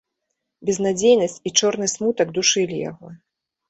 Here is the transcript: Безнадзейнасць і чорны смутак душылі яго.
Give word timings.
Безнадзейнасць 0.69 1.39
і 1.51 1.53
чорны 1.59 1.93
смутак 1.97 2.37
душылі 2.43 2.85
яго. 2.91 3.19